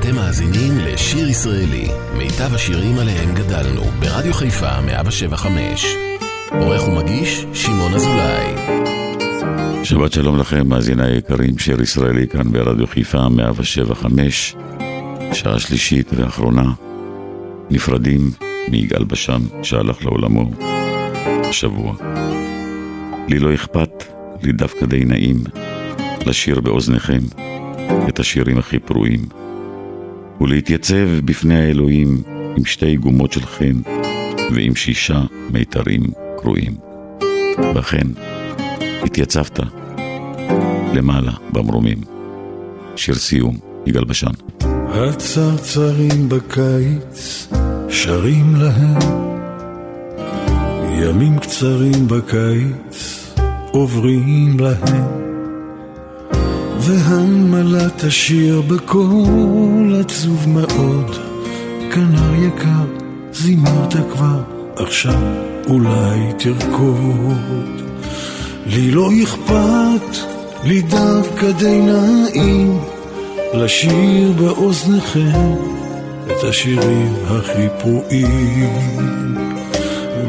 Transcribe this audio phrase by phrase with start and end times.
[0.00, 5.86] אתם מאזינים לשיר ישראלי, מיטב השירים עליהם גדלנו, ברדיו חיפה 175.
[6.50, 8.54] עורך ומגיש, שמעון אזולאי.
[9.84, 14.56] שבת שלום לכם, מאזיני היקרים, שיר ישראלי כאן ברדיו חיפה 175,
[15.32, 16.72] שעה שלישית ואחרונה,
[17.70, 18.30] נפרדים
[18.70, 20.50] מיגאל בשן שהלך לעולמו
[21.44, 21.94] השבוע.
[23.28, 24.04] לי לא אכפת,
[24.42, 25.44] לי דווקא די נעים,
[26.26, 27.20] לשיר באוזניכם
[28.08, 29.20] את השירים הכי פרועים,
[30.40, 32.22] ולהתייצב בפני האלוהים
[32.56, 33.80] עם שתי גומות של חן
[34.54, 36.02] ועם שישה מיתרים
[36.36, 36.72] קרועים.
[37.74, 38.06] ואכן,
[39.02, 39.60] התייצבת
[40.94, 41.98] למעלה במרומים.
[42.96, 43.56] שיר סיום,
[43.86, 44.30] יגאל בשן.
[44.88, 47.48] הצרצרים בקיץ
[47.88, 48.98] שרים להם
[51.02, 53.28] ימים קצרים בקיץ
[53.72, 55.27] עוברים להם
[56.88, 61.16] והנמלה תשיר בקול עצוב מאוד
[61.92, 62.84] כנר יקר,
[63.32, 64.42] זימרת כבר,
[64.76, 65.20] עכשיו
[65.68, 67.82] אולי תרקוד.
[68.66, 70.16] לי לא אכפת,
[70.64, 72.78] לי דווקא די נעים
[73.54, 75.54] לשיר באוזניכם
[76.26, 79.36] את השירים הכי פרועים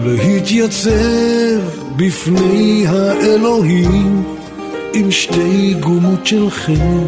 [0.04, 1.60] ולהתייצב
[1.96, 4.39] בפני האלוהים
[4.94, 7.06] עם שתי גומות של חן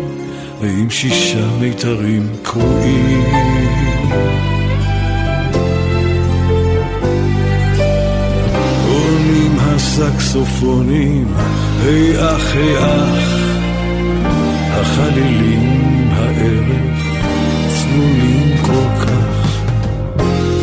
[0.62, 3.24] ועם שישה מיתרים קרועים.
[8.88, 11.34] עולים הסקסופונים,
[11.84, 13.52] היי אח, היי אח,
[14.72, 17.00] החלילים הערב
[17.68, 19.62] צלולים כל כך.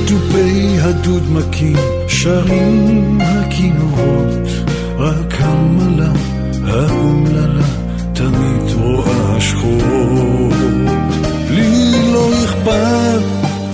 [0.08, 1.76] דובי הדוד מכים,
[2.08, 4.48] שרים הכינורות,
[4.98, 6.37] רק המלה
[6.70, 7.66] האומללה
[8.12, 10.52] תמיד רואה שחורות.
[11.50, 13.22] לי לא אכפת,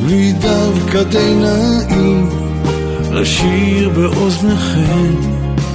[0.06, 2.28] לי דווקא די נעים,
[3.12, 5.14] לשיר באוזניכם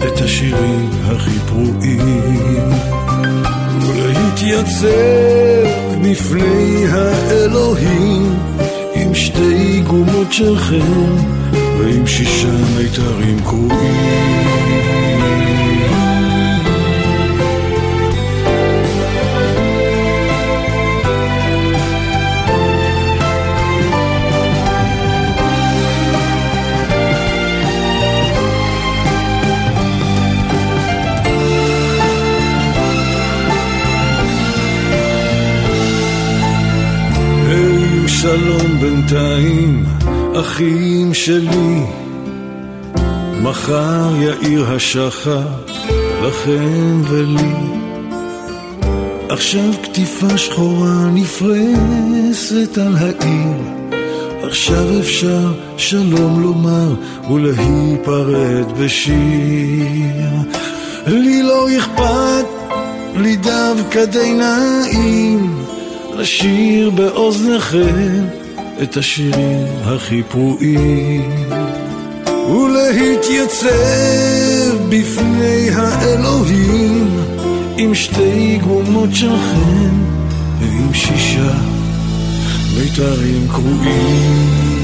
[0.08, 2.70] את השירים הכי פרועים.
[3.82, 4.88] ולהתייצב
[6.04, 8.36] בפני האלוהים
[8.94, 11.16] עם שתי גומות של חן
[11.80, 14.89] ועם שישה מיתרים קרועים.
[38.82, 39.86] בינתיים,
[40.40, 41.82] אחים שלי.
[43.42, 45.48] מחר יאיר השחר
[46.24, 47.54] לכם ולי.
[49.30, 53.58] עכשיו כתיפה שחורה נפרסת על העיר.
[54.44, 56.94] עכשיו אפשר שלום לומר
[57.32, 60.30] ולהיפרד בשיר.
[61.08, 62.46] לי לא אכפת,
[63.16, 65.64] לי דווקא די נעים.
[66.18, 68.39] לשיר באוזניכם
[68.84, 71.32] את השירים הכי פרועים.
[72.50, 73.70] ולהתייצב
[74.90, 77.08] בפני האלוהים
[77.78, 79.90] עם שתי גומות של חן
[80.60, 81.54] ועם שישה
[82.78, 84.79] מיתרים קרועים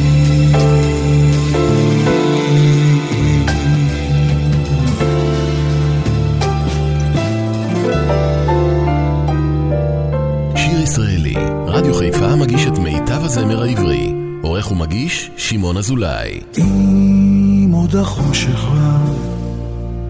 [11.98, 14.14] חיפה מגיש את מיטב הזמר העברי.
[14.42, 16.40] עורך ומגיש, שמעון אזולאי.
[16.58, 19.18] אם עוד החושך רב,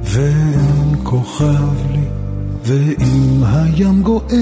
[0.03, 2.05] ואין כוכב לי,
[2.63, 4.33] ואם הים גועש,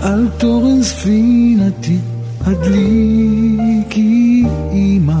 [0.00, 1.98] על תורן ספינתי
[2.40, 5.20] הדליקי אימה,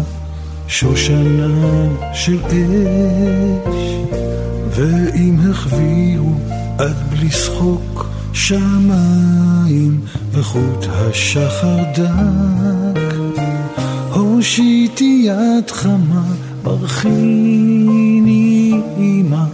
[0.68, 3.94] שושנה של אש,
[4.70, 6.32] ואם החביאו
[6.78, 10.00] עד בלי שחוק, שמיים
[10.32, 13.14] וחוט השחר דק.
[14.12, 16.22] הושיטי יד חמה,
[16.62, 18.00] ברכיני
[18.96, 19.46] אימה,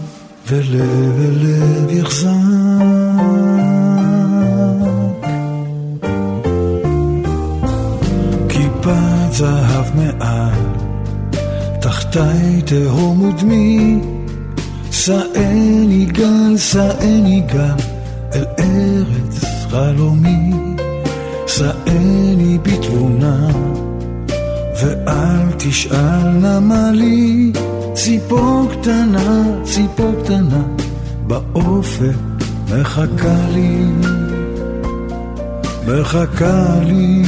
[0.49, 2.29] ולב אל לב יחזק.
[8.49, 10.61] כיפת זהב מעל,
[11.81, 13.99] תחתי תהום ודמי,
[14.91, 17.94] שאני גל, שאני גל.
[18.35, 20.51] אל ארץ חלומי,
[21.47, 23.49] שאני בתבונה,
[24.83, 27.53] ואל תשאל נמה לי,
[27.95, 30.63] ציפור קטנה, ציפור קטנה,
[31.27, 32.17] באופק
[32.71, 33.85] מחכה לי.
[35.87, 37.23] מחכה לי.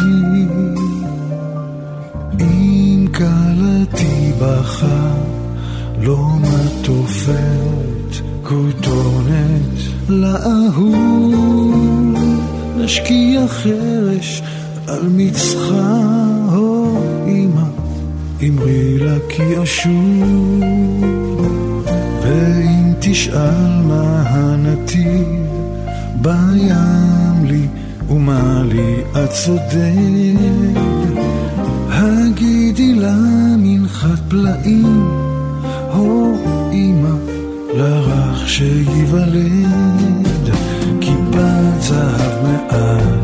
[2.40, 5.14] אם כלתי בכה
[6.02, 7.36] לא מטופת
[8.42, 9.75] כותונת
[10.08, 11.34] לאהוב
[12.76, 14.42] נשקיע חרש
[14.86, 16.00] על מצחה
[16.52, 16.98] הו
[17.28, 17.62] אמא
[18.42, 20.60] אמרי לה כי אשוב.
[22.22, 25.46] ואם תשאל מה הנתיב
[26.22, 27.66] בים לי
[28.10, 30.40] ומה לי את צודק
[31.88, 33.16] הגידי לה
[33.58, 35.08] מנחת פלאים
[35.92, 36.36] הו
[36.72, 37.35] אמא
[37.76, 39.36] לרך שייוולד
[41.00, 43.20] כיפת זהב מעל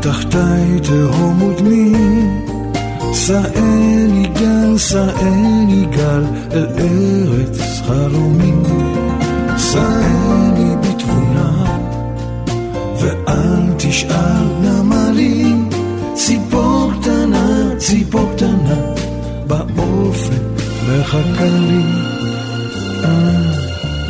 [0.00, 1.92] תחתי תהום ודמי
[3.14, 8.52] שאני גל, שאני גל אל ארץ חלומי.
[9.72, 11.64] שאני בתבונה
[13.00, 15.54] ואל תשאל למה לי.
[16.14, 18.76] ציפור קטנה, ציפור קטנה
[19.46, 20.42] באופק
[20.88, 21.82] מחכה לי,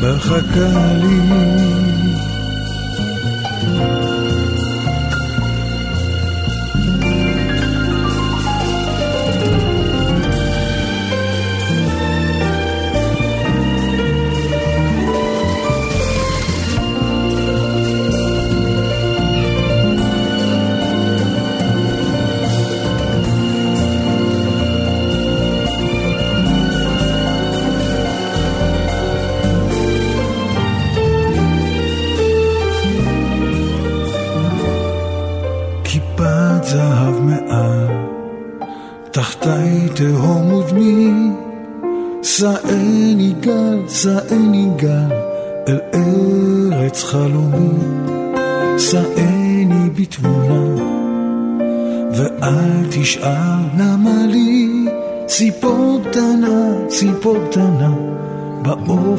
[0.00, 1.20] מחכה לי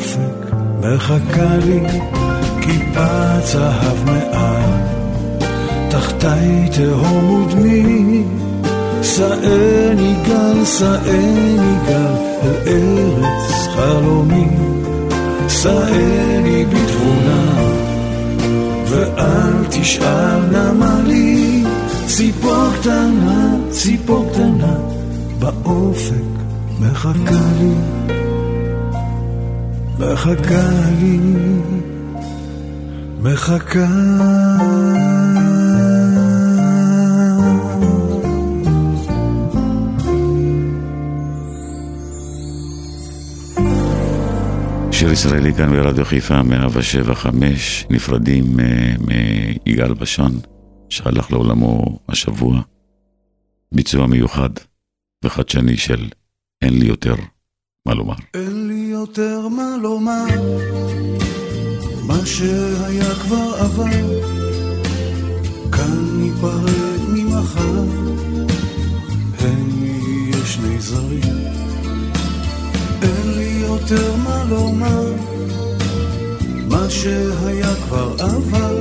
[0.02, 1.80] באופק מחכה לי
[2.62, 4.70] כיפת זהב מעל,
[5.90, 8.24] תחתי תהום ודמי
[9.04, 12.14] שאני גל, שאני גל,
[12.68, 14.48] אל ארץ חלומי.
[15.50, 17.72] שאני בתבונה,
[18.86, 21.64] ואל תשאל למה לי.
[22.06, 24.76] ציפור קטנה, ציפור קטנה,
[25.40, 26.32] באופק
[26.80, 27.74] מחכה לי,
[30.02, 30.70] מחכה
[31.00, 31.20] לי,
[33.22, 33.88] מחכה
[44.92, 48.94] שיר ישראלי כאן ברדיו חיפה 175, נפרדים אה,
[49.66, 50.32] מיגאל בשן,
[50.90, 52.62] שהלך לעולמו השבוע.
[53.72, 54.50] ביצוע מיוחד
[55.26, 56.10] וחדשני של
[56.62, 57.16] אין לי יותר
[57.86, 58.16] מה לומר.
[58.34, 60.26] אין לי יותר מה לומר,
[62.04, 64.22] מה שהיה כבר עבר,
[65.72, 67.84] כאן ניפרד ממחר,
[69.40, 71.38] הם יהיה שני זרים.
[73.02, 75.14] אין לי יותר מה לומר,
[76.68, 78.78] מה שהיה כבר עבר,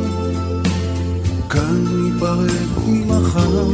[1.50, 3.68] כאן ניפרד ממחר,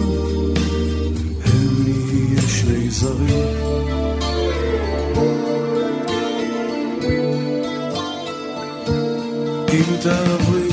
[1.45, 4.16] הם נהיה שני זרים.
[9.89, 10.69] אם תעברי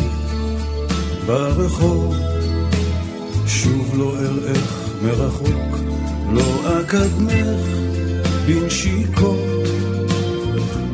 [1.26, 2.16] ברחוב,
[3.48, 5.78] שוב לא אראך מרחוק,
[6.34, 7.68] לא אקדמך
[8.46, 9.40] בנשיקות.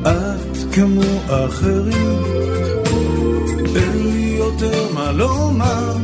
[0.01, 2.23] את כמו אחרים,
[3.75, 5.97] אין לי יותר מה לומר,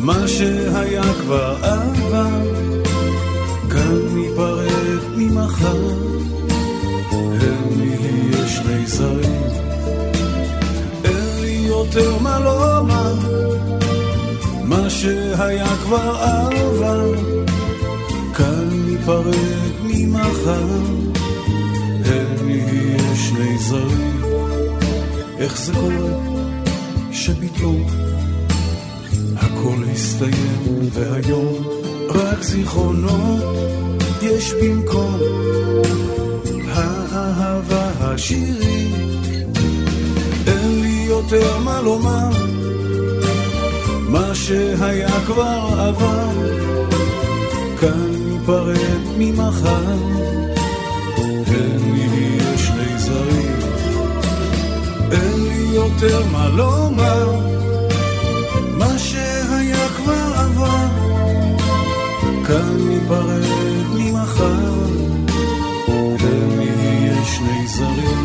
[0.00, 2.42] מה שהיה כבר עבר,
[3.70, 6.03] כאן ניפרד ממחר,
[11.96, 13.14] יותר מה לומר,
[14.64, 17.14] מה שהיה כבר עבר,
[18.34, 20.66] כאן ניפרד ממחר.
[22.46, 24.22] נהיה שני זרים.
[25.38, 26.34] איך זה קורה
[27.12, 27.86] שפתאום
[29.36, 31.64] הכל הסתיים והיום
[32.08, 33.44] רק זיכרונות
[34.22, 35.18] יש במקום
[36.68, 38.73] האהבה השירית.
[41.24, 42.28] יותר מה לומר,
[44.08, 46.28] מה שהיה כבר עבר,
[47.80, 49.96] כאן ניפרד ממחר,
[51.44, 53.58] תן לי שני זרים,
[55.12, 57.30] אין לי יותר מה לומר,
[58.78, 60.86] מה שהיה כבר עבר,
[62.46, 64.74] כאן ניפרד ממחר,
[66.18, 68.23] תן לי שני זרים.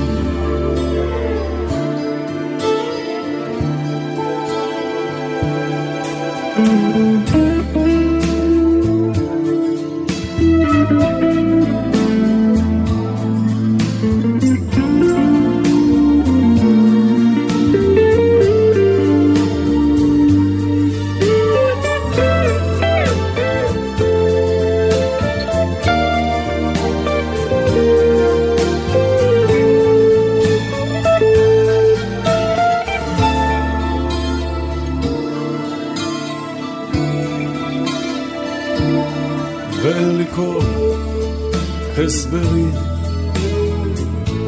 [42.31, 42.71] הסברים,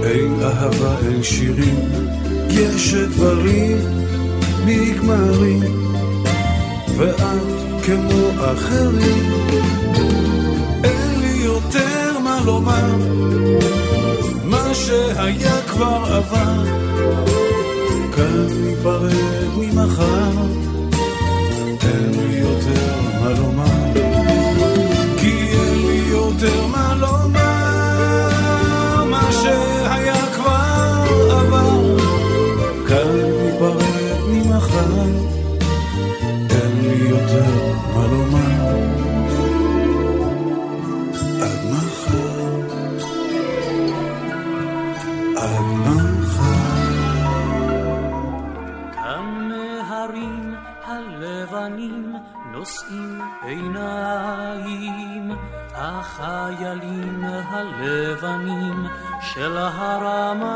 [0.03, 1.79] אין אהבה, אין שירים,
[2.50, 3.77] יש דברים
[4.65, 5.59] נגמרים,
[6.97, 7.21] ואת
[7.83, 9.31] כמו אחרים,
[10.83, 12.95] אין לי יותר מה לומר,
[14.45, 16.63] מה שהיה כבר עבר,
[18.15, 19.13] כאן ניפרד
[19.57, 20.31] ממחר,
[56.22, 58.88] החיילים הלבנים
[59.22, 60.48] של הרמה.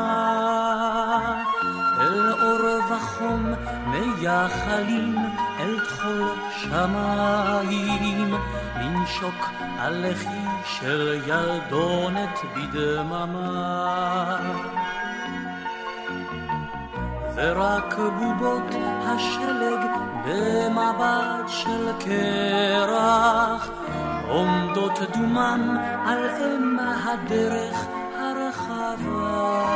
[2.00, 3.54] אל אור וחום
[3.86, 5.16] מייחלים
[5.60, 8.34] אל תחול שמיים.
[8.80, 14.36] לנשוק על לחי של ילדונת בדממה.
[17.34, 19.80] ורק בובות השלג
[20.24, 23.70] במבט של קרח
[24.28, 27.76] עומדות דומם על אם הדרך
[28.18, 29.66] הרחבה.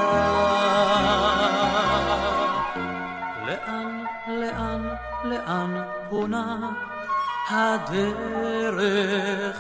[3.47, 4.83] לאן, לאן,
[5.25, 6.57] לאן פונה
[7.51, 9.57] הדרך?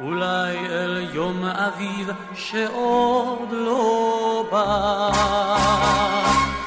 [0.00, 5.10] אולי אל יום אביב שעוד לא בא.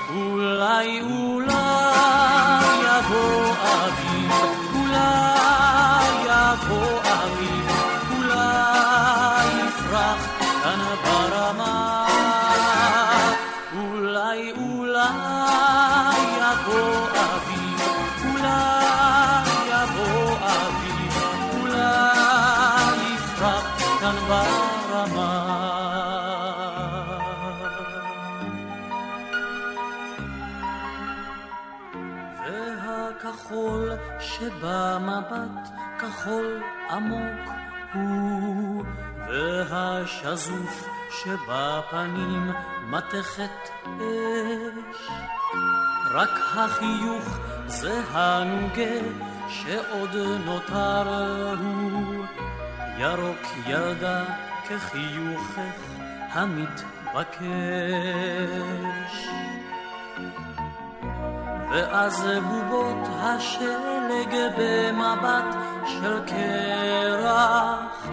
[0.09, 1.28] אולי, אולי
[36.19, 37.49] כחול עמוק
[37.93, 38.83] הוא,
[39.27, 42.51] והשזוף שבפנים
[42.85, 45.09] מתכת אש.
[46.11, 48.99] רק החיוך זה הנוגה
[49.49, 52.25] שעוד נותר הוא,
[52.97, 54.23] ירוק ילדה
[54.67, 55.81] כחיוכך
[56.31, 57.39] המתבקש.
[61.71, 68.07] ואז בובות השלג במבט של קרח,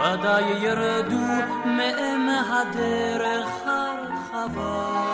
[0.00, 1.26] ודאי ירדו
[1.64, 5.08] מאם הדרך הרחבה.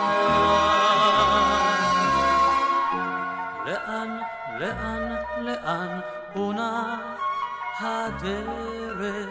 [3.65, 4.17] לאן,
[4.59, 5.99] לאן, לאן
[6.33, 6.95] פונה
[7.79, 9.29] הדרך?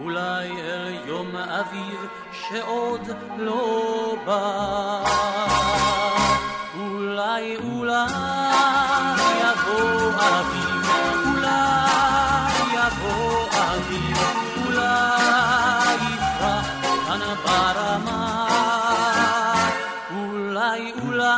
[0.00, 6.01] אולי אל יום אביב שעוד לא בא.
[7.22, 8.06] אולי, אולי
[9.40, 10.90] יבוא אביב,
[11.24, 14.16] אולי יבוא אביב,
[14.64, 16.66] אולי יפרח
[17.06, 18.48] כאן ברמה.
[20.14, 21.36] אולי, אולי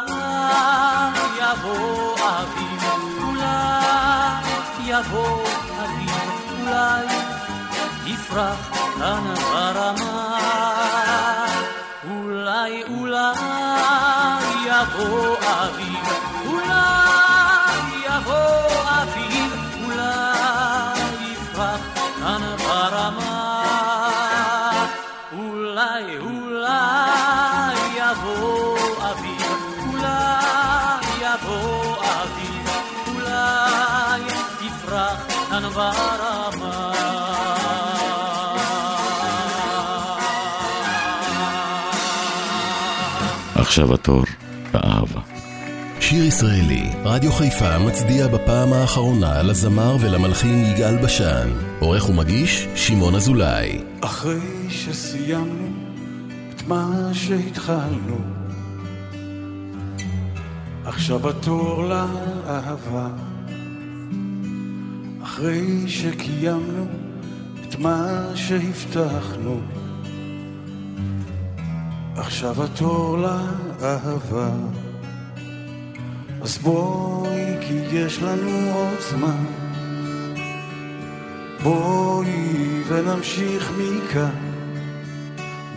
[1.38, 2.84] יבוא אביב,
[3.22, 4.44] אולי
[4.84, 5.42] יבוא
[5.84, 7.06] אביב, אולי
[8.06, 10.38] יפרח כאן ברמה.
[12.10, 13.63] אולי, אולי
[14.84, 16.08] יבוא אביב,
[16.46, 19.52] אולי יבוא אביב,
[19.84, 21.80] אולי יפרח
[22.20, 23.62] כאן ברמה.
[25.32, 28.78] אולי, אולי יבוא
[29.10, 29.52] אביב,
[29.86, 32.68] אולי יבוא אביב,
[33.06, 34.22] אולי
[34.60, 36.90] יפרח כאן ברמה.
[43.54, 44.24] עכשיו התור
[44.74, 45.20] באהבה.
[46.00, 51.48] שיר ישראלי, רדיו חיפה מצדיע בפעם האחרונה לזמר ולמלחין יגאל בשן.
[51.80, 53.80] עורך ומגיש, שמעון אזולאי.
[54.00, 55.68] אחרי שסיימנו
[56.50, 58.18] את מה שהתחלנו,
[60.84, 63.08] עכשיו התור לאהבה.
[65.22, 66.86] אחרי שקיימנו
[67.68, 69.60] את מה שהבטחנו,
[72.26, 74.50] עכשיו התור לאהבה.
[76.42, 79.44] אז בואי, כי יש לנו עוד זמן.
[81.62, 84.54] בואי ונמשיך מכאן,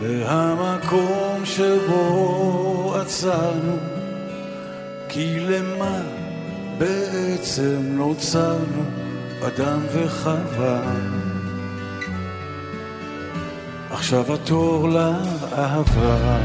[0.02, 3.76] מהמקום שבו עצרנו,
[5.08, 6.00] כי למה
[6.78, 8.82] בעצם נוצרנו,
[9.46, 10.82] אדם וחווה.
[13.98, 16.38] עכשיו התור לאהבה.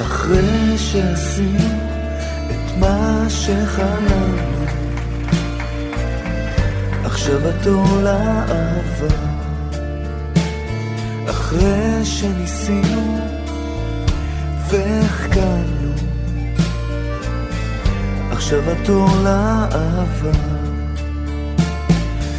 [0.00, 1.78] אחרי שעשינו
[2.50, 4.66] את מה שחלמנו,
[7.04, 9.16] עכשיו התור לאהבה.
[11.30, 13.18] אחרי שניסינו
[14.68, 15.85] והחכמנו,
[18.46, 20.38] עכשיו התור לאהבה.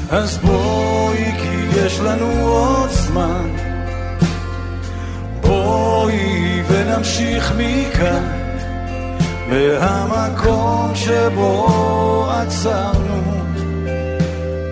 [0.10, 3.50] אז בואי, כי יש לנו עוד זמן.
[5.42, 8.24] בואי ונמשיך מכאן,
[9.50, 13.44] מהמקום שבו עצרנו.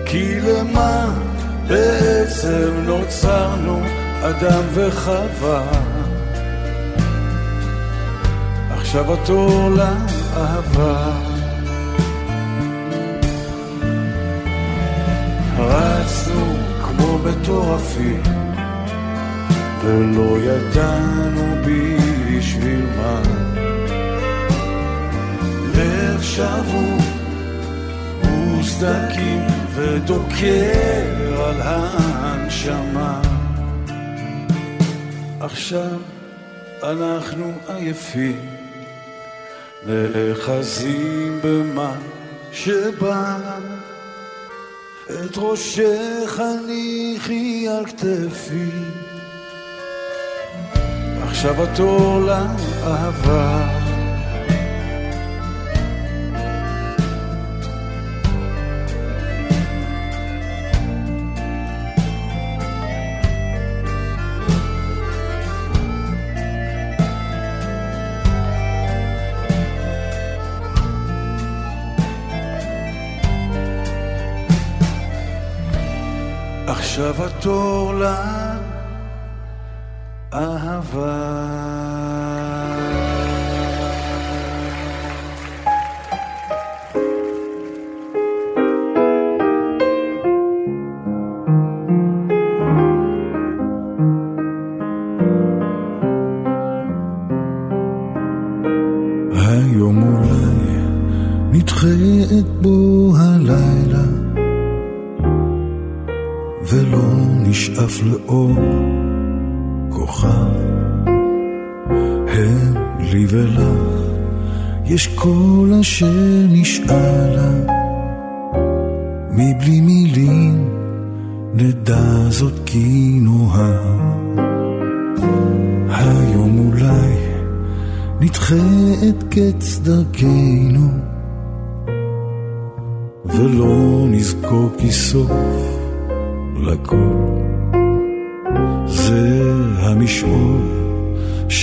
[0.06, 1.06] כי למה
[1.68, 3.82] בעצם נוצרנו,
[4.22, 5.62] אדם וחווה?
[8.70, 9.70] עכשיו התור
[10.36, 11.12] לאהבה.
[15.58, 18.22] רצנו כמו מטורפים
[19.84, 23.22] ולא ידענו בשביל מה.
[25.74, 26.98] לב שבור
[28.60, 29.40] וסדקים
[29.74, 33.20] ודוקר על הנשמה.
[35.40, 35.98] עכשיו
[36.82, 38.55] אנחנו עייפים,
[39.86, 41.94] נאחזים במה
[42.52, 43.38] שבא.
[45.06, 48.70] את ראשך הניחי על כתפי
[51.22, 53.85] עכשיו התור לאהבה.
[76.96, 77.92] עכשיו התור
[80.32, 81.75] לאהבה.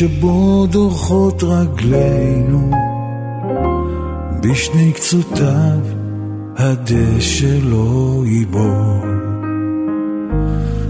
[0.04, 2.72] שבו דורכות רגלינו
[4.42, 5.80] בשני קצותיו
[6.58, 9.22] הדשא לא ייבול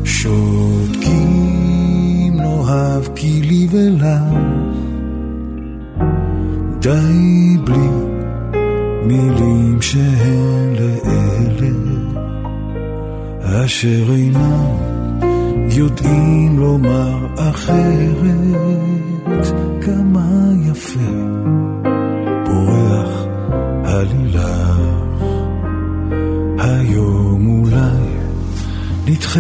[0.04, 1.13] שותקים
[2.34, 4.04] נאהב כי לי ולך
[6.80, 7.89] די בלי
[9.04, 11.69] מילים שהן לאלה.
[13.65, 14.93] אשר אינם
[15.69, 18.92] יודעים לומר אחרת
[19.86, 21.12] כמה יפה
[22.46, 23.26] פורח
[23.84, 25.24] הלילך
[26.60, 28.08] היום אולי
[29.08, 29.39] נדחה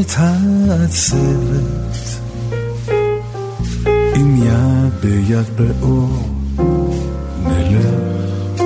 [0.00, 1.98] את העצבת
[4.14, 6.28] עם יד ביד באור
[7.44, 8.62] נלך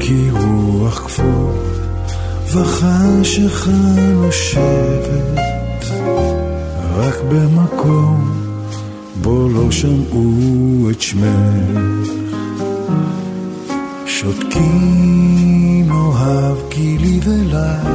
[0.00, 1.52] כי רוח כפור
[2.52, 3.70] וחשיכה
[4.14, 5.40] נושבת
[6.96, 8.49] רק במקום
[9.22, 11.80] בו לא שמעו את שמך.
[14.06, 17.88] שותקים אוהב גילי ולך,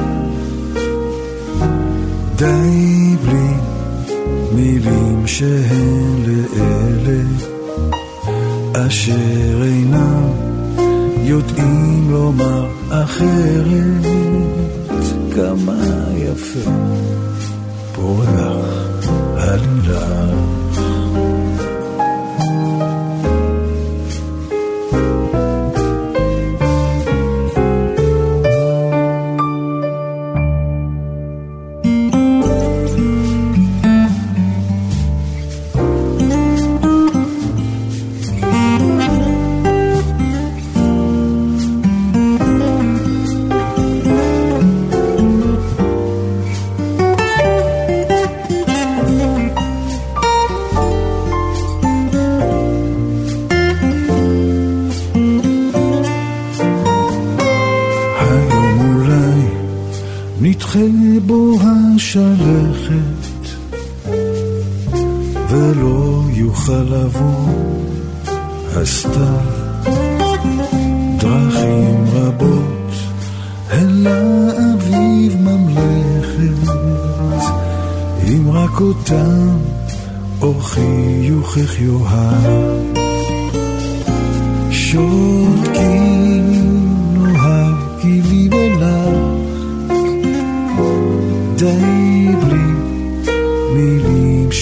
[2.35, 3.53] די בלי
[4.55, 7.23] מילים שהן לאלה.
[8.87, 10.29] אשר אינם
[11.23, 14.05] יודעים לומר אחרת.
[15.35, 15.73] כמה
[16.15, 16.69] יפה
[17.95, 18.85] פורח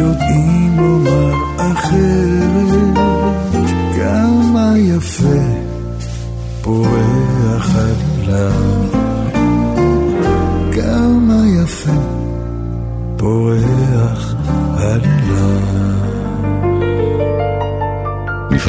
[0.00, 2.98] יודעים לומר אחרת.
[3.96, 5.42] כמה יפה
[6.62, 8.99] פורח הדלם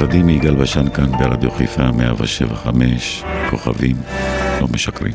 [0.01, 3.95] עלילה בשן כאן ברדיו חיפה 175, כוכבים
[4.61, 5.13] לא משקרים.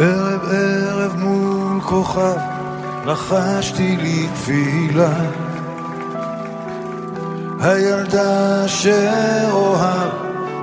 [0.00, 2.36] ערב ערב מול כוכב
[3.06, 5.14] לחשתי לי תפילה
[7.60, 10.10] הילדה שאוהב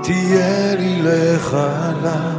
[0.03, 2.37] תהיה לי לחלל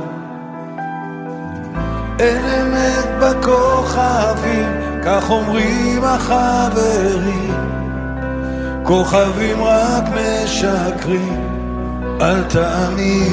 [2.18, 4.68] אין אמת בכוכבים,
[5.04, 7.54] כך אומרים החברים.
[8.82, 11.46] כוכבים רק משקרים,
[12.20, 13.32] אל תאמין.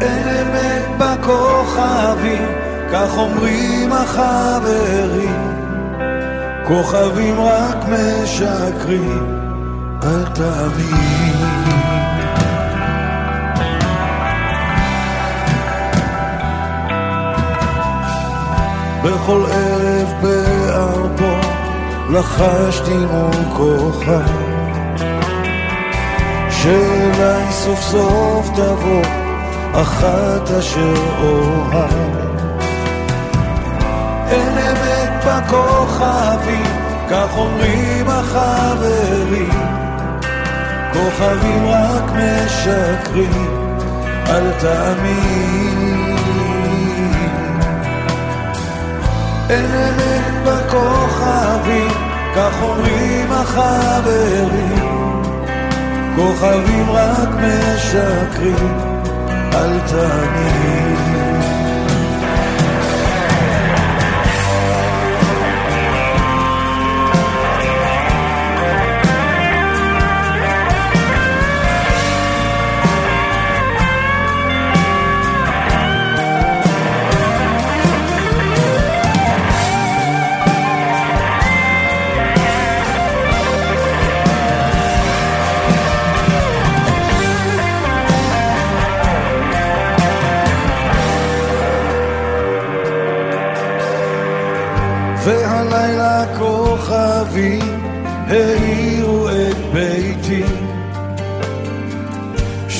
[0.00, 2.48] אין אמת בכוכבים,
[2.92, 5.50] כך אומרים החברים.
[6.66, 9.40] כוכבים רק משקרים,
[10.02, 11.39] אל תאמין.
[19.04, 21.34] בכל ערב בארבו
[22.10, 24.60] לחשתי מול כוכב.
[26.50, 29.02] שאולי סוף סוף תבוא
[29.72, 31.90] אחת אשר אוהב.
[34.30, 36.66] אין אמת בכוכבים,
[37.10, 39.50] כך אומרים החברים.
[40.92, 43.76] כוכבים רק משקרים,
[44.26, 46.19] אל תאמין
[49.50, 51.90] אין אמת בכוכבים,
[52.36, 54.90] כך אומרים החברים.
[56.16, 58.78] כוכבים רק משקרים,
[59.54, 61.09] אל תאמין.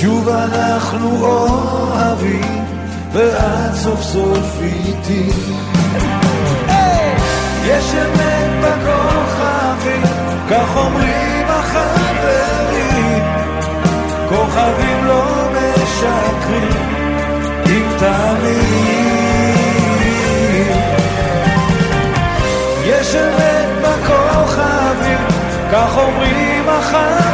[0.01, 2.65] שוב אנחנו אוהבים,
[3.13, 5.31] ואת סוף סוף איתי.
[7.65, 10.03] יש אמת בכוכבים,
[10.51, 13.23] כך אומרים החברים,
[14.29, 16.91] כוכבים לא משנה.
[18.01, 18.71] תמיד.
[22.85, 25.19] יש אמת בכוכבים,
[25.73, 27.30] כך אומרים החברים,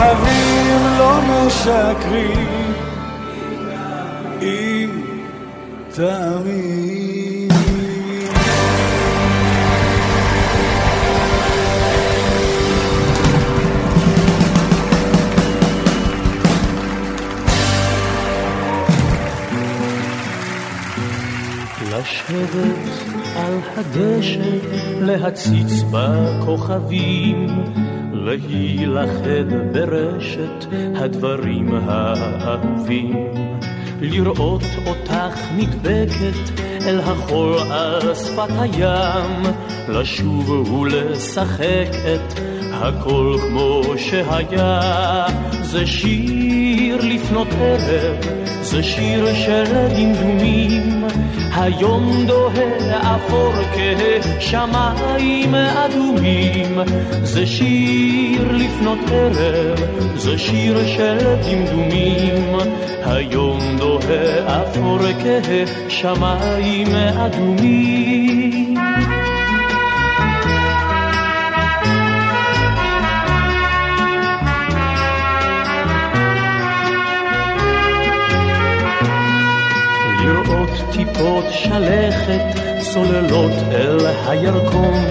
[0.00, 2.48] כוכבים לא משקרים,
[4.42, 4.90] אם
[5.94, 7.52] תמיד.
[21.82, 22.78] לשבת
[23.36, 24.40] על הדשא,
[25.00, 27.46] להציץ בכוכבים,
[28.20, 33.16] להילכד ברשת הדברים האהובים.
[34.00, 39.42] לראות אותך נדבקת אל החול על שפת הים,
[39.88, 42.40] לשוב ולשחק את
[42.72, 45.26] הכל כמו שהיה.
[45.62, 48.16] זה שיר לפנות ערב,
[48.62, 49.64] זה שיר של
[49.96, 51.04] דמדומים,
[51.52, 53.52] היום דוהה אפור
[54.38, 56.78] כשמיים אדומים.
[57.22, 59.78] זה שיר לפנות ערב,
[60.14, 61.18] זה שיר של
[61.50, 62.56] דמדומים,
[63.04, 64.98] היום דוהה אפור
[65.88, 68.69] כשמיים אדומים.
[81.70, 82.42] שלכת
[82.80, 85.04] צוללות אל הירקון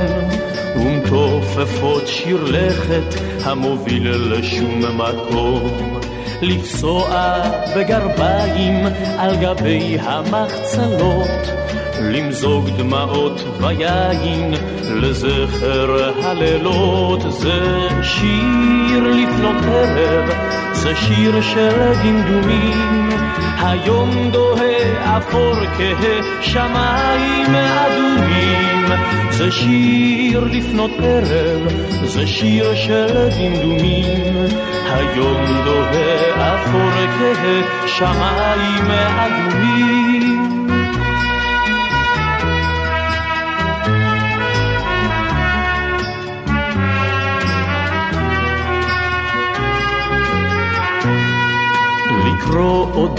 [0.75, 5.99] ומתופפות שיר לכת המוביל לשום מקום.
[6.41, 7.41] לפסוע
[7.75, 8.85] בגרביים
[9.17, 11.29] על גבי המחצלות
[12.01, 17.21] למזוג דמעות ויין לזכר הלילות.
[17.31, 20.38] זה שיר לפנות ערב
[20.79, 23.09] זה שיר של דמדומים
[23.57, 25.55] היום דוהה אפור
[26.39, 28.85] כשמיים אדומים.
[29.31, 31.67] זה שיר לפנות ערב
[32.03, 34.35] זה שיר של דמדומים
[34.89, 36.91] היום דוהה אפור
[37.85, 39.98] כשמיים אדומים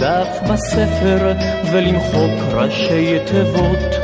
[0.00, 1.32] דף בספר
[1.72, 3.94] ולמחוק ראשי תיבות,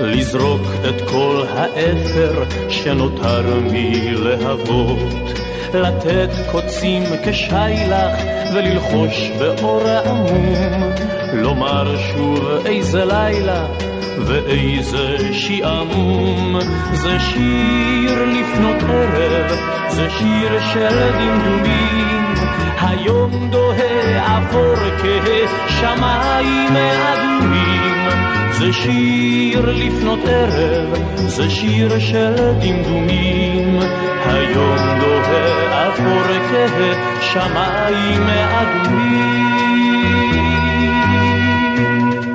[0.00, 5.38] לזרוק את כל האפר שנותר מלהבות,
[5.74, 8.22] לתת קוצים כשיילך
[8.54, 10.54] וללחוש באור עמום,
[11.32, 13.66] לומר שוב איזה לילה
[14.18, 16.58] ואיזה שעמום,
[16.92, 22.19] זה שיר לפנות ערב, זה שיר של דמדומים.
[22.80, 24.74] היום דוהה אפור
[25.66, 27.90] כשמיים אדומים.
[28.58, 33.78] זה שיר לפנות ערב, זה שיר של דמדומים.
[34.24, 36.22] היום דוהה אפור
[37.20, 39.40] כשמיים אדומים.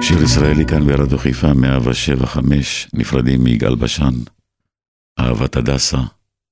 [0.02, 2.26] שיר ישראלי כאן ברדיו חיפה, 107
[2.94, 4.14] נפרדים מיגאל בשן.
[5.20, 5.98] אהבת הדסה,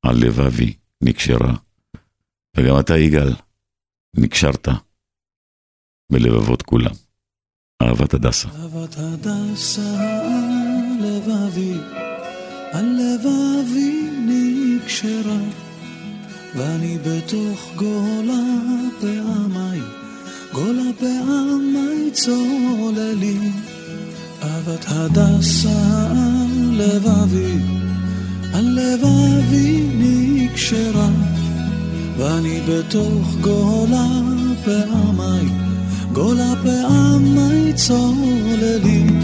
[0.06, 1.54] על לבבי, נקשרה.
[2.58, 3.34] וגם אתה, יגאל,
[4.18, 4.68] נקשרת
[6.12, 6.92] בלבבות כולם.
[7.82, 8.48] אהבת הדסה.
[8.50, 11.74] אהבת הדסה על לבבי,
[12.72, 15.38] על לבבי נקשרה,
[16.56, 18.44] ואני בתוך גולה
[19.02, 19.82] בעמי,
[20.54, 23.52] גולה בעמי צוללים.
[24.44, 27.58] אהבת הדסה על לבבי,
[28.54, 31.33] על לבבי נקשרה.
[32.18, 34.08] ואני בתוך גולה
[34.66, 35.50] פעמי,
[36.12, 39.20] גולה פעמי צוללים.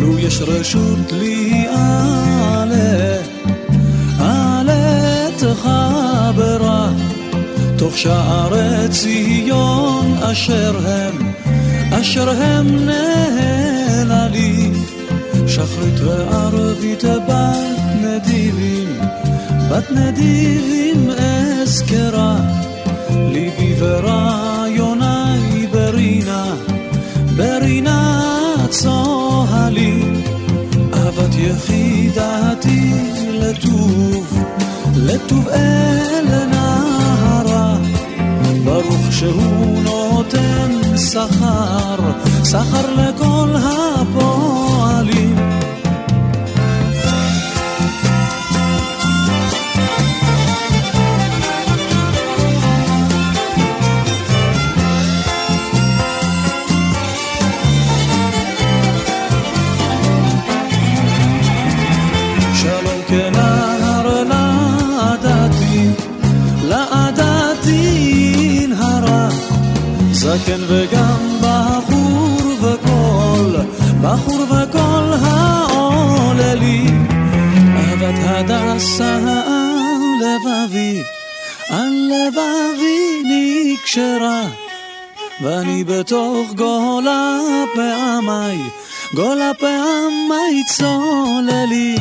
[0.00, 3.22] לו יש רשות לי אעלה,
[4.20, 6.90] אעלה תחברה,
[7.78, 11.32] תוך שערי ציון אשר הם,
[11.90, 14.72] אשר הם נהללים.
[15.46, 18.88] שחרית וערבית בת נדיבים,
[19.70, 22.36] בת נדיבים אזכרה,
[23.10, 26.54] ליבי ורעיוני ברינה,
[27.36, 28.22] ברינה
[28.70, 30.22] צוהלים,
[30.94, 32.92] אהבת יחידתי
[33.32, 34.38] לטוב,
[34.96, 37.76] לטוב אל נהרה,
[38.64, 41.96] ברוך שהוא נותן שכר,
[42.44, 45.45] שכר לכל הפועלים.
[70.46, 73.56] כן וגם בחור וכל,
[74.02, 76.86] בחור וכל העולה לי,
[77.76, 79.14] אהבת הדסה
[79.46, 81.02] על לבבי,
[81.68, 84.42] על לבבי נקשרה,
[85.40, 87.38] ואני בתוך גולה
[87.74, 88.58] פעמיי,
[89.14, 91.96] גולה פעמיי צוללי.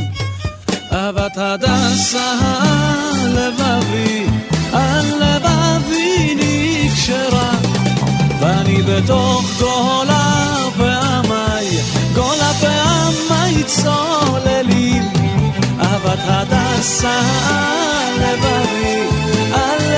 [0.92, 2.32] אהבת הדסה
[2.62, 4.26] על לבבי,
[4.74, 7.65] על לבבי נקשרה.
[8.76, 11.68] ואני בתוך גולה פעמיי,
[12.14, 15.04] גולה פעמיי צוללים.
[15.80, 17.20] אהבת הדסה
[18.20, 19.08] לבבי,
[19.54, 19.95] על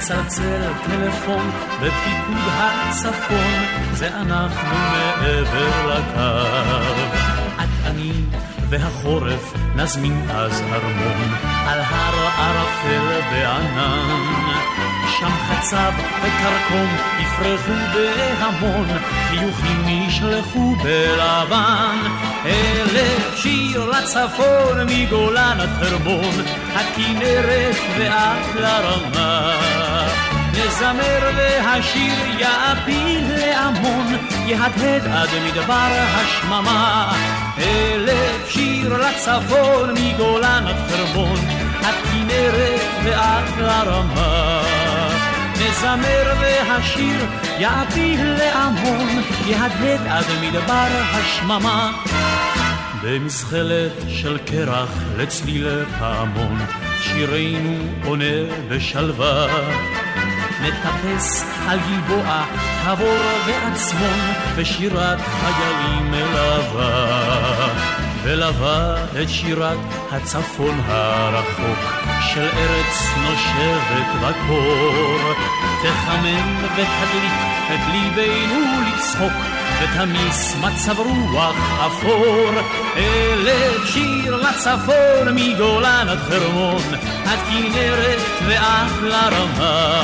[0.00, 6.46] יצלצל טלפון בפיקוד הצפון זה אנחנו מעבר לקו
[7.60, 8.12] את אני
[8.68, 11.34] והחורף נזמין אז ארמון
[11.66, 14.60] על הר ערפל וענן
[15.20, 18.88] שם חצב וכרכום יפרחו בהמון,
[19.28, 21.96] חיוכים ישלחו בלבן.
[22.44, 29.89] אלף שיר לצפון מגולן עד חרמון, הכנרת ועד לרמה.
[30.52, 34.06] נזמר והשיר יעפיל להמון,
[34.46, 37.12] יהדהד עד מדבר השממה.
[37.58, 41.38] אלף שיר לצפון מגולן עד חרמון,
[41.82, 44.62] עד כנרת ועד לרמה.
[45.54, 47.26] נזמר והשיר
[47.58, 51.92] יעפיל להמון, יהדהד עד מדבר השממה.
[53.02, 56.58] במזחלת של קרח לצליל פעמון,
[57.02, 58.24] שירנו עונה
[58.68, 59.46] בשלווה.
[60.62, 62.44] נטפס על גלבוע,
[62.84, 64.18] תבור ועצמון,
[64.56, 67.90] ושירת חיילים מלווה.
[68.22, 69.78] ולווה את שירת
[70.10, 71.78] הצפון הרחוק,
[72.20, 75.18] של ארץ נושבת בקור.
[75.82, 77.32] תחמם ותדליק
[77.66, 79.32] את ליבנו לצחוק,
[79.80, 82.50] ותמיס מצב רוח אפור.
[82.96, 86.82] אלף שיר לצפון מגולן עד חרמון,
[87.26, 90.02] עד כנרת ועד לרמה.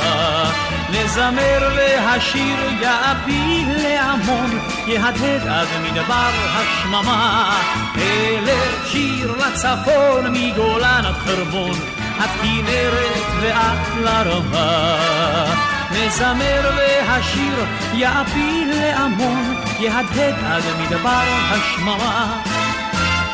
[0.90, 7.50] נזמר והשיר יעפיל להמון, יהדהד עד מדבר השממה.
[7.98, 11.76] אלף שיר לצפון מגולן עד חרמון,
[12.18, 15.75] עד כנרת ועד לרמה.
[15.90, 22.42] נזמר והשיר יעפיל להמון, יהדהד עד מדבר השממה.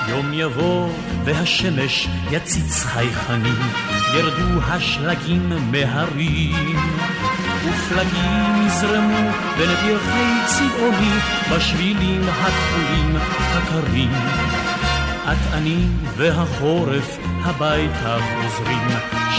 [0.09, 0.89] יום יבוא
[1.25, 3.63] והשמש יציץ חייכנים,
[4.15, 6.77] ירדו השלגים מהרים.
[7.65, 11.13] ופלגים יזרמו בין פרחי צבעוני
[11.51, 13.17] בשבילים הכחולים
[13.53, 14.13] הקרים.
[15.33, 15.87] את אני
[16.17, 18.89] והחורף הביתה חוזרים,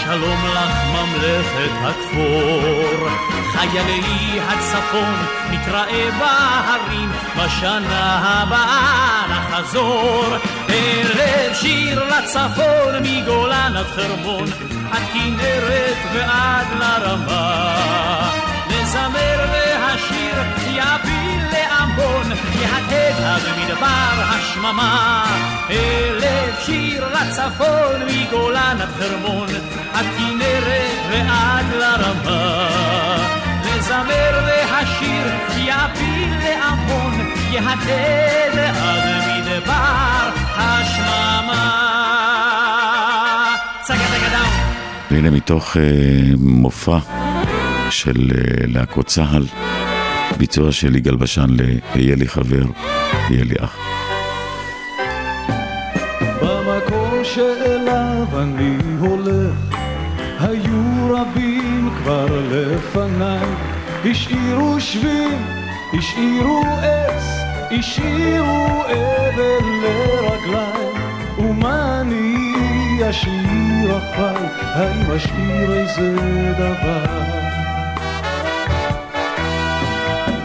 [0.06, 3.10] שלום לך ממלכת הכפור.
[3.52, 5.16] חיילי הצפון
[5.52, 10.26] נתראה בהרים, בשנה הבאה נחזור.
[10.68, 14.46] ערב שיר לצפון מגולן עד חרמון,
[14.92, 17.76] עד כנרת ועד לרמה.
[18.68, 20.36] נזמר והשיר
[20.68, 22.32] יביל להמון,
[22.62, 25.26] יהדהד עד מדבר השממה.
[25.70, 29.48] אלף שיר לצפון מגולן עד חרמון,
[37.64, 41.84] יהדהד עד מדבר השממה.
[45.12, 45.82] והנה מתוך אה,
[46.38, 46.98] מופע
[47.90, 49.46] של אה, להקות צה"ל,
[50.38, 52.64] ביצוע של יגאל בשן ל"היה לי חבר,
[53.30, 53.78] יהיה לי אח".
[56.42, 59.76] במקום שאליו אני הולך,
[60.40, 63.48] היו רבים כבר לפניי,
[64.06, 65.38] השאירו שביל,
[65.94, 67.43] השאירו עץ,
[67.80, 70.88] השאירו אבל לרגליי,
[71.38, 72.36] ומה אני
[73.10, 76.16] אשאיר אחריי, האם אשאיר איזה
[76.58, 77.06] דבר?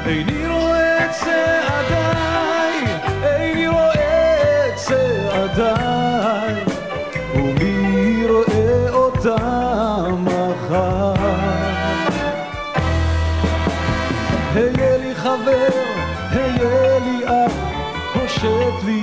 [0.07, 2.85] איני רואה את צעדיי,
[3.23, 5.88] איני רואה את צעדיי,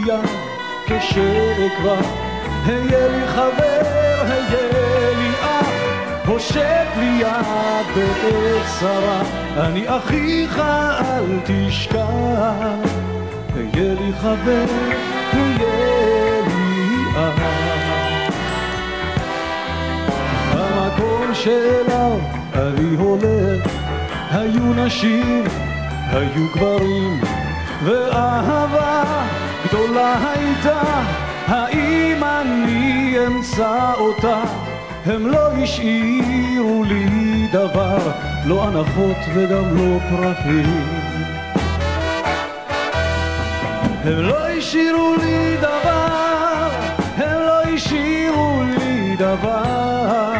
[0.06, 0.30] יד
[0.86, 1.98] כשאקרא,
[2.66, 3.82] היה לי חבר,
[4.28, 5.68] היה לי אח,
[6.28, 9.22] הושט לי יד בעת צרה,
[9.58, 12.00] אני אחיך אל תשכח,
[13.56, 14.66] היה לי חבר,
[15.34, 17.42] היה לי אח.
[20.54, 22.18] במקום שאליו
[22.54, 23.68] אני הולך,
[24.32, 25.44] היו נשים,
[26.12, 27.22] היו גברים,
[27.84, 29.26] ואהבה
[29.76, 30.82] גדולה הייתה,
[31.48, 34.44] האם אני אמצא אותה?
[35.06, 37.98] הם לא השאירו לי דבר,
[38.46, 40.84] לא הנחות וגם לא פרחים.
[44.04, 46.70] הם לא השאירו לי דבר,
[47.18, 50.34] הם לא השאירו לי דבר,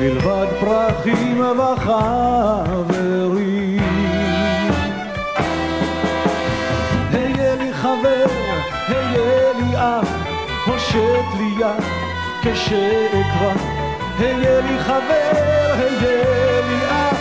[0.00, 2.92] מלבד פרחים וחברים.
[7.12, 8.41] היה לי חבר,
[9.82, 10.08] אח,
[10.66, 11.84] הושט לי יד
[12.42, 13.52] כשאקרא.
[14.18, 15.30] היה לי חבר,
[15.78, 17.16] היה לי אח,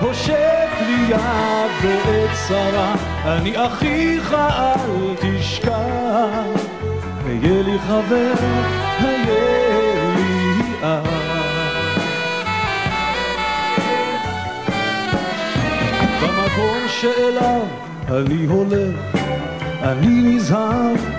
[0.00, 2.94] הושט לי יד בעת צרה.
[3.24, 5.72] אני אחיך אל תשכח.
[7.26, 8.32] היה לי חבר,
[8.98, 11.08] היה לי אח.
[16.22, 17.66] במקום שאליו
[18.08, 18.96] אני הולך,
[19.82, 21.17] אני נזהר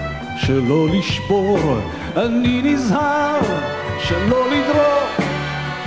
[0.49, 1.77] שלא לשבור,
[2.15, 3.39] אני נזהר
[3.99, 5.19] שלא לדרוך,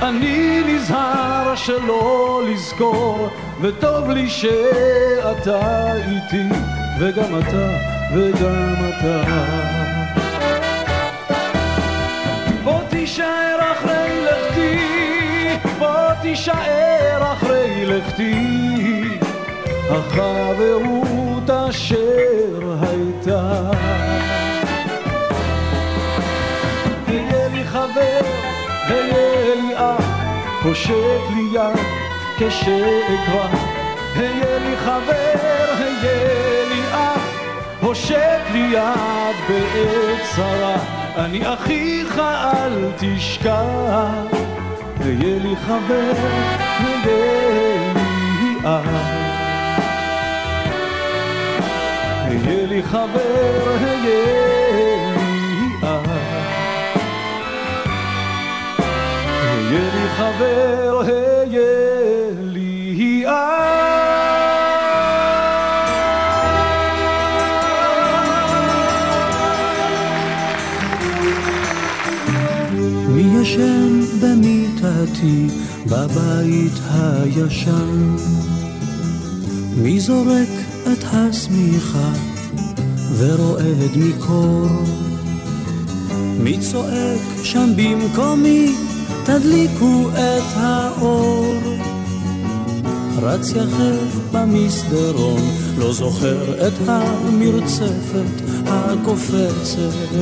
[0.02, 3.28] אני נזהר שלא לזכור,
[3.60, 6.48] וטוב לי שאתה איתי,
[6.98, 7.68] וגם אתה,
[8.14, 9.22] וגם אתה.
[12.64, 14.78] בוא תישאר אחרי לכתי,
[15.78, 19.18] בוא תישאר אחרי לכתי,
[19.90, 23.70] החברות אשר הייתה.
[28.92, 30.04] היה לי אח,
[30.64, 31.78] הושט לי יד
[32.38, 33.48] כשאקרא.
[34.16, 37.28] היה לי חבר, היה לי אח,
[37.80, 40.76] הושט לי יד בעת צרה.
[41.16, 43.52] אני אחיך אל תשכח,
[45.00, 46.12] היה לי חבר,
[46.78, 47.92] היה
[48.40, 49.22] לי אח.
[52.28, 54.61] היה לי חבר, היה
[59.72, 61.62] היה לי חבר, היה
[62.40, 63.24] לי
[73.08, 75.46] מי ישן במיטתי
[75.86, 78.16] בבית הישן?
[79.76, 80.48] מי זורק
[80.82, 82.12] את השמיכה
[83.18, 84.68] ורועד מקור?
[86.38, 88.91] מי צועק שם במקומי
[89.24, 91.54] תדליקו את האור?
[93.22, 95.40] רץ יחף במסדרון,
[95.78, 100.14] לא זוכר את המרצפת הקופצת.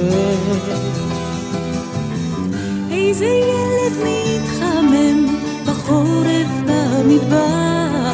[2.91, 5.27] איזה ילד מתחמם
[5.67, 8.13] בחורף במדבר,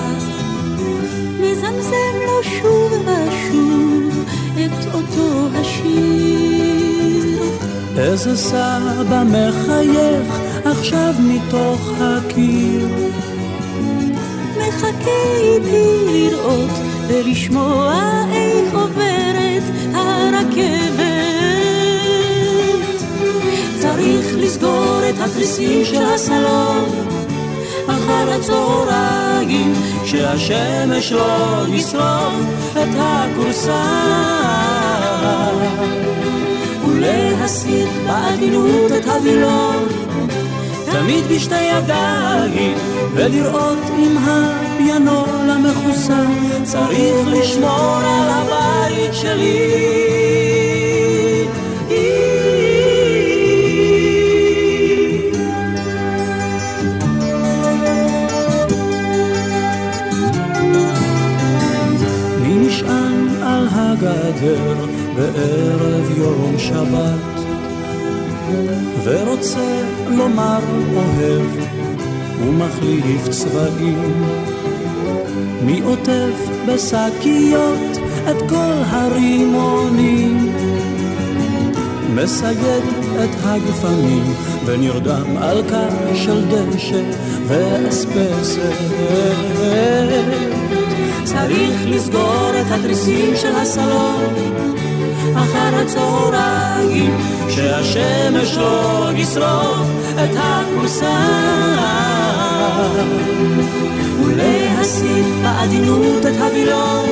[1.40, 4.24] מזמזם לו שוב ושוב
[4.54, 7.42] את אותו השיר.
[7.98, 12.88] איזה סבא מחייך עכשיו מתוך הקיר.
[14.56, 16.70] מחכה איתי לראות
[17.08, 17.94] ולשמוע
[18.32, 19.62] איך עוברת
[19.94, 21.06] הרכבת.
[23.78, 26.84] צריך לסגור את התריסים של הסלון
[27.86, 32.34] אחר הצהריים שהשמש לא ישרוף
[32.72, 33.84] את הכורסה
[36.88, 39.95] ולהסיט בעדינות את הווילון
[41.00, 42.78] תמיד בשתי ידיים
[43.14, 46.24] ולראות אם הפיאנול המכוסה
[46.62, 50.06] צריך לשמור על הבית שלי.
[64.06, 64.74] הגדר
[65.16, 67.35] בערב יום שבת
[69.06, 70.60] ורוצה לומר
[70.94, 71.46] אוהב
[72.40, 74.24] ומחליף צבעים.
[75.62, 77.98] מי עוטף בשקיות
[78.30, 80.52] את כל הרימונים?
[82.14, 82.84] מסייד
[83.24, 84.34] את הגפנים
[84.64, 87.02] ונרדם על קר של דשא
[87.46, 88.76] ואספסת.
[91.24, 94.34] צריך לסגור את התריסים של הסלון
[95.34, 97.18] אחר הצהריים,
[97.48, 101.16] שהשמש לא ישרוף את הכורסה.
[104.24, 107.08] ולהסיט בעדינות את הווילון,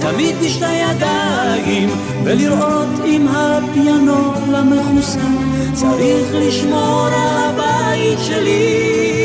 [0.00, 1.90] תמיד בשתי ידיים,
[2.24, 5.20] ולראות אם הפיאנו למכוסה.
[5.74, 9.21] צריך לשמור על הבית שלי.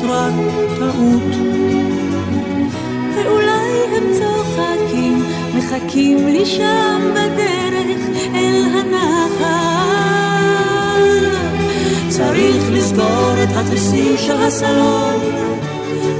[0.00, 0.32] זאת רק
[0.78, 1.36] טעות.
[3.16, 5.24] ואולי הם צוחקים,
[5.54, 8.00] מחכים לי שם בדרך
[8.34, 9.48] אל הנחל.
[12.08, 15.14] צריך לסגור את התריסים של הסלון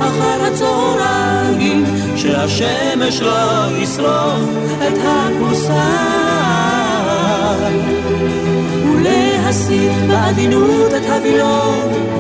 [0.01, 1.85] אחר הצהריים,
[2.17, 4.51] שהשמש לא ישרוף
[4.89, 5.89] את הכורסה.
[8.93, 12.18] ולהסיט בעדינות את הווילון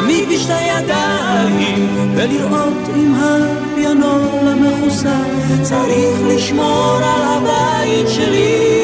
[0.00, 5.18] תמיד בשתי ידיים, ולראות אם הפיאנול המכוסה
[5.62, 8.76] צריך לשמור על הבית שלי.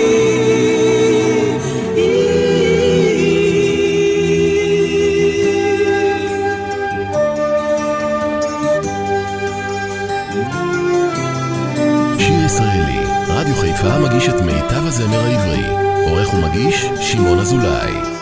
[14.12, 15.64] מגיש את מיטב הזמר העברי.
[16.06, 18.21] עורך ומגיש, שמעון אזולאי.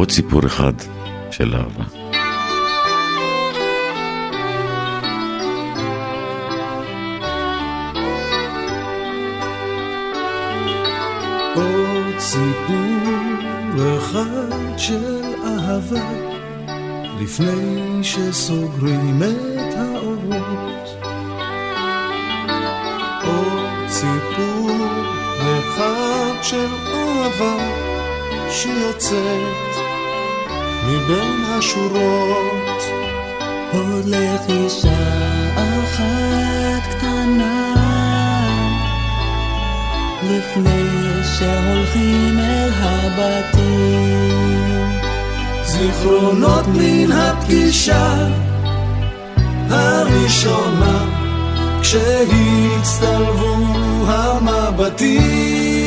[0.00, 0.72] עוד סיפור אחד
[1.30, 1.84] של אהבה.
[11.54, 12.88] עוד סיפור
[13.98, 16.10] אחד של אהבה
[17.20, 20.88] לפני שסוגרים את האורות
[23.24, 24.70] עוד סיפור
[25.40, 27.56] אחד של אהבה
[28.50, 29.69] שיוצאת
[31.60, 32.82] השורות.
[33.72, 35.02] עוד לחישה
[35.54, 37.74] אחת קטנה
[40.24, 40.84] לפני
[41.38, 44.20] שהולכים אל הבתים.
[45.62, 48.28] זיכרונות מן הפגישה
[49.70, 51.04] הראשונה
[51.82, 53.56] כשהצטלבו
[54.06, 55.79] המבטים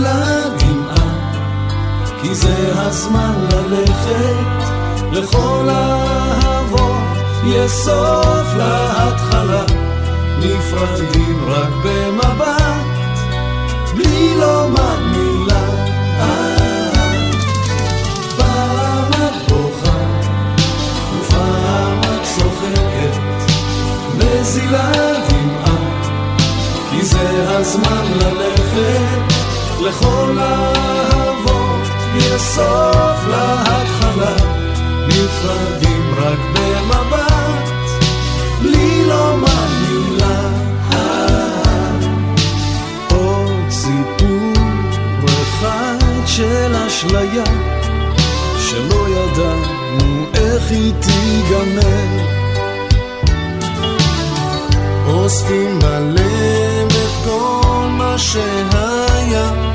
[0.00, 1.32] מזילה דמעה,
[2.22, 4.64] כי זה הזמן ללכת
[5.12, 9.62] לכל האהבות, יש סוף להתחלה,
[10.38, 12.86] נפרדים רק במבט,
[13.94, 15.64] בלי לומר מילה.
[18.36, 19.98] פעם את בוכה,
[21.20, 23.52] ופעם את צוחקת,
[24.18, 24.92] מזילה
[25.28, 25.76] דמעה,
[26.90, 29.30] כי זה הזמן ללכת
[29.80, 34.34] לכל האהבות יש סוף להתחלה,
[35.08, 37.70] נפרדים רק במבט,
[38.62, 40.50] בלי לומר מילה.
[43.10, 44.52] עוד סיפור
[45.24, 47.44] אחד של אשליה,
[48.58, 52.30] שלא ידענו איך היא תיגמר.
[55.06, 59.69] אוספים בלב את כל מה שהיה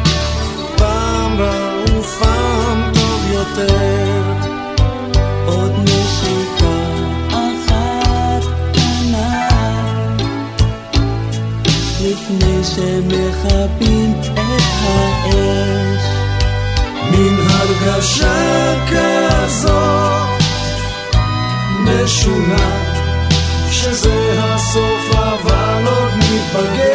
[13.46, 16.06] מכבים את האש.
[17.12, 20.43] מין הרגשה כזאת
[21.80, 22.86] משונה,
[23.72, 26.95] שזה הסוף אבל עוד מתבגר.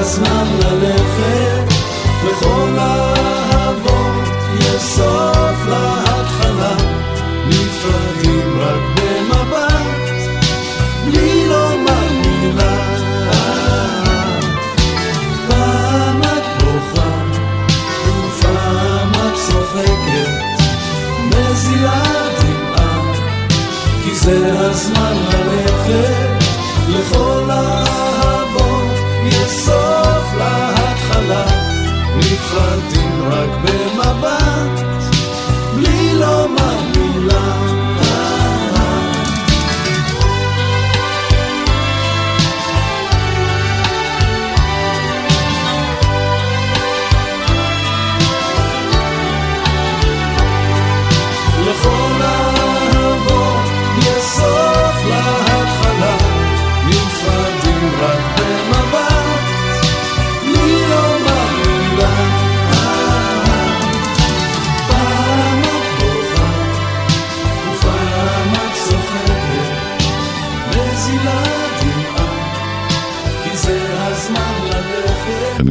[0.00, 1.74] הזמן ללכת.
[2.24, 4.28] לכל האהבות
[4.60, 6.74] יש סוף להתחלה,
[7.46, 10.30] נפרדים רק במבט,
[11.04, 12.96] בלי לומר מילה.
[15.48, 17.10] פעם את בוכה,
[18.06, 20.30] ופעם את צוחקת,
[21.26, 22.02] מזילה
[22.40, 23.12] דמעה,
[24.04, 26.30] כי זה הזמן ללכת.
[26.88, 28.90] לכל האהבות,
[29.26, 29.79] יש סוף
[32.50, 34.39] נפרדים רק במבט,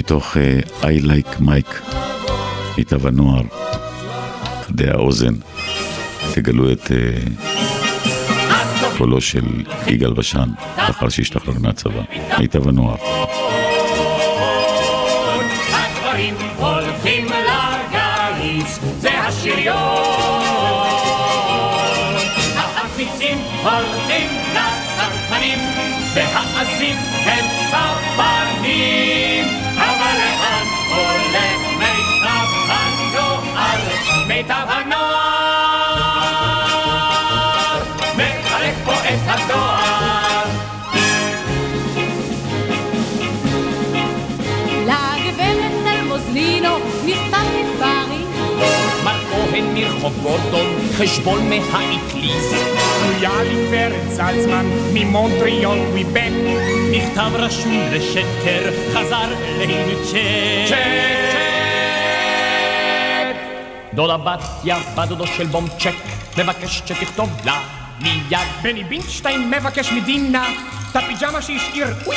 [0.10, 0.20] ללכת.
[0.20, 1.93] ומתוך אה, I Like Mike,
[2.78, 3.41] מיטב הנוער,
[4.64, 5.34] חדי האוזן,
[6.34, 6.97] תגלו את אה,
[8.97, 9.45] קולו של
[9.88, 12.01] יגאל בשן, לאחר שהשתחרר מהצבא,
[12.39, 12.95] מיטב הנוער.
[16.57, 17.26] הולכים
[24.53, 25.60] לצרכנים,
[26.16, 26.95] והעזים
[27.26, 29.59] הם סרבנים.
[49.60, 52.53] כהן מרחוב גורדון, חשבון מהאטליז.
[53.22, 56.32] יאלי גברת זלצמן, ממונטריאול קוויבק,
[56.91, 60.76] מכתב רשום לשקר, חזר אלינו צ'ק.
[63.93, 65.95] דודה בתיה, בדודו של בומצ'ק,
[66.38, 67.60] מבקש שתכתוב לה
[68.01, 68.47] מיד.
[68.62, 70.47] בני בינשטיין מבקש מדינה,
[70.91, 72.16] את הפיג'מה שהשאיר, אוי,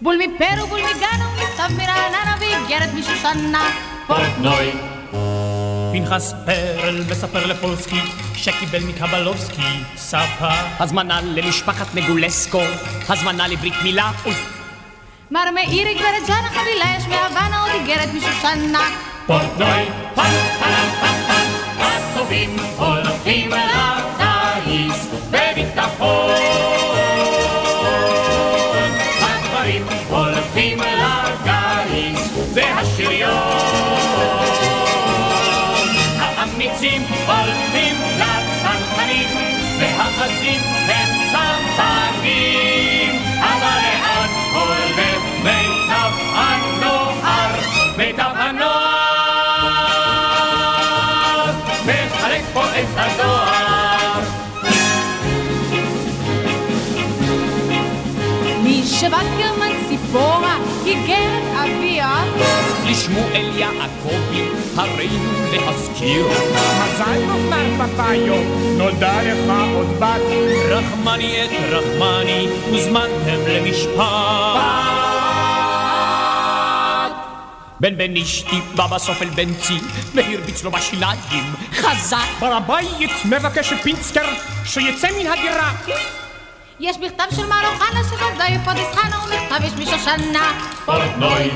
[0.00, 3.70] בול מפרו בול מגנו מכתב מרעננה ואיגרת משושנה
[4.06, 4.91] פורטנוי.
[5.92, 8.00] פנחס פרל מספר לפולסקי
[8.34, 10.50] שקיבל מקבלובסקי ספה.
[10.78, 12.62] הזמנה למשפחת נגולסקו,
[13.08, 14.10] הזמנה לברית מילה,
[15.30, 18.88] מר מאירי גברת ג'אנה חבילה יש מהוואנה עוד איגרת משושנה
[19.26, 19.86] פורטנוי.
[20.14, 20.30] פן
[20.60, 21.46] פן פן פן,
[21.78, 23.71] הטובים הולכים לטיס
[40.22, 41.32] והעזים הם
[62.92, 64.42] לשמואל יעקבי,
[64.76, 66.26] הרינו להזכיר.
[66.26, 68.34] מזל טוב מר פפאיו,
[68.78, 70.20] נולדה לך עוד בת.
[70.68, 74.02] רחמני את רחמני, הוזמנתם למשפט.
[77.80, 79.78] בן בן אשתי בא בסוף אל בנצי,
[80.14, 82.26] והרביץ לו בשיניים, חזק.
[82.40, 84.26] בר הבית מבקש פינסקר,
[84.64, 85.72] שיצא מן הדירה.
[86.80, 90.52] יש מכתב של מר אוחנה שחזאי פרדס חנה ומכתב יש משושנה
[90.84, 91.50] פורטנוי.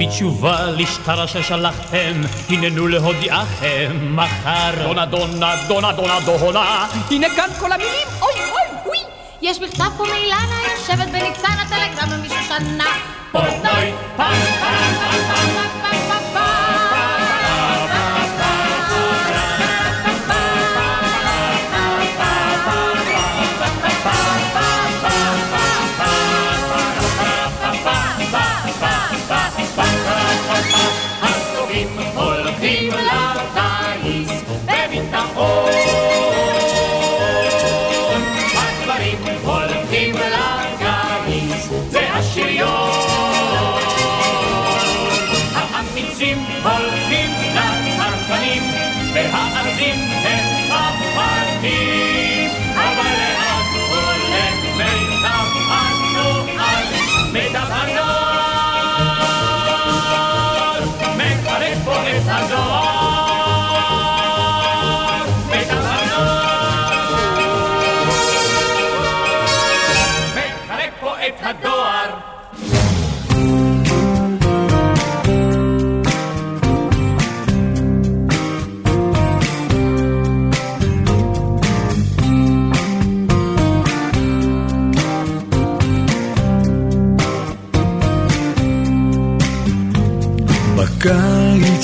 [0.00, 4.82] בתשובה לשטרה ששלחתם, הננו להודיעכם מחר.
[4.82, 8.98] דונה דונה דונה דונה דונה, הנה כאן כל המילים, אוי אוי אוי.
[9.42, 12.84] יש מכתב פה מאילנה יושבת בניצנה טלגרם משושנה
[13.32, 13.92] פורטנוי.
[14.16, 15.59] פם פם פם פם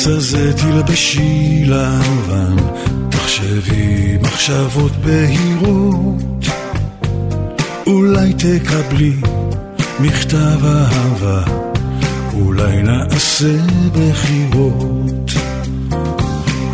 [0.07, 2.57] הזה תלבשי לבן,
[3.09, 6.47] תחשבי מחשבות בהירות,
[7.87, 9.13] אולי תקבלי
[10.01, 11.43] מכתב אהבה,
[12.35, 13.57] אולי נעשה
[13.93, 15.31] בחירות.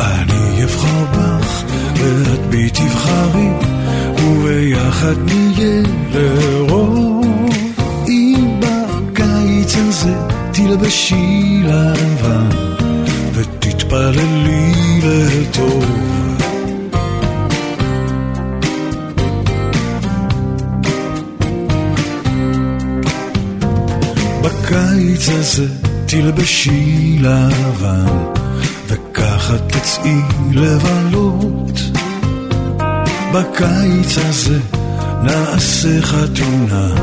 [0.01, 1.63] אני אבחר בך
[1.95, 3.49] ואת בי תבחרי,
[4.23, 5.81] וביחד נהיה
[6.13, 7.25] לרוב.
[8.07, 10.13] אם בקיץ הזה
[10.51, 12.72] תלבשי לבן,
[13.73, 15.85] ותתפללי לטוב.
[24.41, 25.67] בקיץ הזה
[26.05, 28.05] תלבשי לבן,
[28.87, 30.21] וככה תצאי
[30.51, 31.79] לבלות.
[33.33, 34.59] בקיץ הזה
[35.23, 36.95] נעשה חתונה,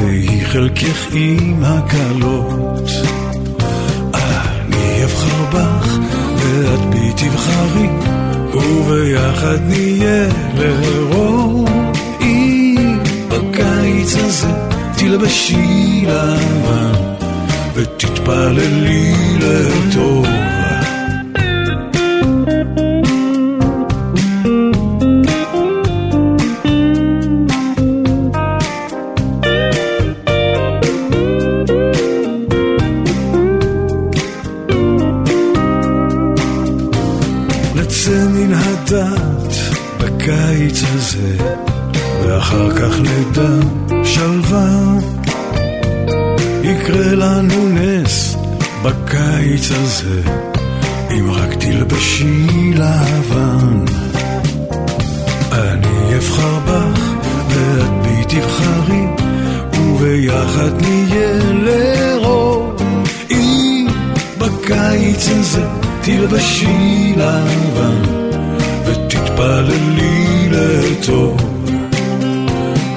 [0.00, 2.90] והיא חלקך עם הקלות.
[5.54, 5.98] בך,
[6.36, 7.88] ואת בי תבחרי,
[8.54, 11.68] וביחד נהיה לרוב.
[12.20, 12.98] אם
[13.28, 14.48] בקיץ הזה
[14.96, 16.92] תלבשי לבן,
[17.74, 20.43] ותתפללי לטוב.
[40.24, 41.36] בקיץ הזה,
[42.22, 43.68] ואחר כך נדע
[44.04, 44.68] שלווה.
[46.62, 48.36] יקרה לנו נס
[48.82, 50.20] בקיץ הזה,
[51.10, 53.84] אם רק תלבשי לבן.
[55.52, 57.00] אני אבחר בך,
[57.48, 59.06] ואת בי תבחרי,
[59.78, 62.82] וביחד נהיה לרוב.
[63.30, 63.86] אם
[64.38, 65.64] בקיץ הזה
[66.02, 68.23] תלבשי לבן,
[69.34, 71.36] ותתפללי לטוב.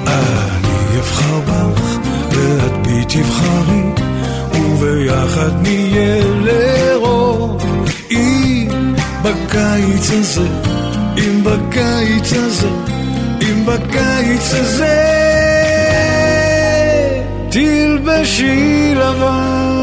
[0.06, 1.98] אני אבחר בך,
[2.30, 3.82] ואת בי תבחרי,
[4.52, 7.64] וביחד נהיה לרוב.
[8.10, 8.68] אם
[9.22, 10.46] בקיץ הזה,
[11.18, 12.68] אם בקיץ הזה,
[13.42, 15.04] אם בקיץ הזה,
[17.50, 19.77] תלבשי לבן.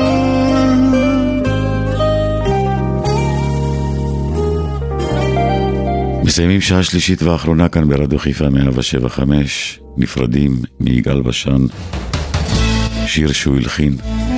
[6.36, 11.66] מסיימים שעה שלישית ואחרונה כאן ברדיו חיפה 175, נפרדים מיגאל בשן,
[13.08, 13.96] שיר שהוא הלחין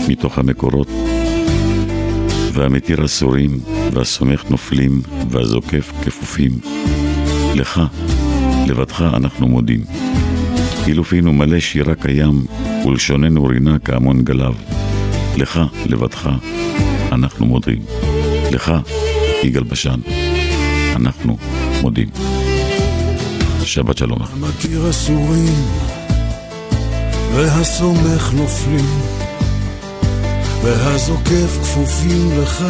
[0.07, 0.87] מתוך המקורות,
[2.53, 3.59] והמתיר אסורים,
[3.93, 6.51] והסומך נופלים, והזוקף כפופים.
[7.55, 7.81] לך,
[8.67, 9.81] לבדך אנחנו מודים.
[10.83, 12.45] כאילו פינו מלא שירה קיים,
[12.85, 14.53] ולשוננו רינה כהמון גליו.
[15.37, 16.29] לך, לבדך,
[17.11, 17.79] אנחנו מודים.
[18.51, 18.73] לך,
[19.43, 19.99] יגאל בשן,
[20.95, 21.37] אנחנו
[21.81, 22.07] מודים.
[23.63, 24.19] שבת שלום.
[24.33, 25.65] המתיר אסורים
[27.35, 29.01] והסומך נופלים
[30.63, 32.65] והזוקף כפופים לך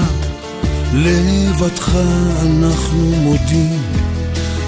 [0.94, 1.92] לבדך
[2.42, 3.82] אנחנו מודים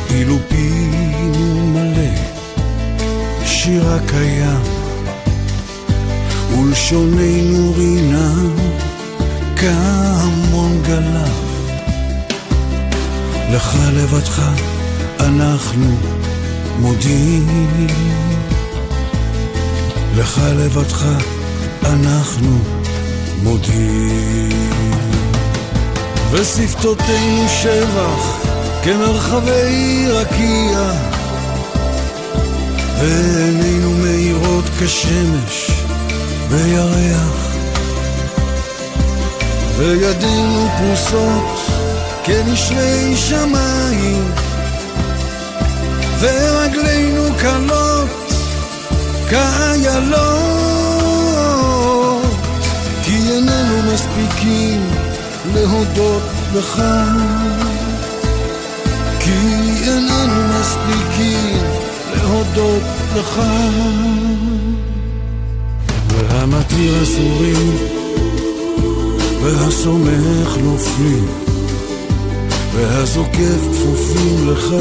[0.09, 2.15] אילו פינו מלא
[3.45, 4.61] שירה קיים
[6.59, 8.33] ולשוננו רינה
[9.55, 11.48] כהמון גלב
[13.51, 14.41] לך לבדך
[15.19, 15.95] אנחנו
[16.79, 17.87] מודים.
[20.15, 21.05] לך לבדך
[21.85, 22.59] אנחנו
[23.43, 24.69] מודים.
[26.31, 28.39] ושפתותינו שבח
[28.83, 30.91] כמרחבי רקיע,
[32.99, 35.71] ועינינו מאירות כשמש
[36.49, 37.47] וירח,
[39.77, 41.78] וידינו פרוסות
[42.23, 44.31] כנשרי שמיים,
[46.19, 48.09] ורגלינו קלות
[49.29, 50.19] כאיילות,
[53.03, 54.89] כי איננו מספיקים
[55.53, 56.21] להודות
[56.55, 56.81] לך,
[59.19, 59.39] כי
[59.87, 61.57] איננו מספיקים
[62.15, 62.83] להודות
[63.15, 63.41] לך.
[66.09, 67.77] והמתיר אסורים
[69.41, 71.48] והסומך נופלים
[72.73, 74.73] והזוקף כפופים לך,